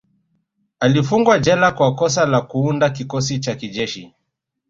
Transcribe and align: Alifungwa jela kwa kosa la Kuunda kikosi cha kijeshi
Alifungwa 0.79 1.39
jela 1.39 1.71
kwa 1.71 1.95
kosa 1.95 2.25
la 2.25 2.41
Kuunda 2.41 2.89
kikosi 2.89 3.39
cha 3.39 3.55
kijeshi 3.55 4.13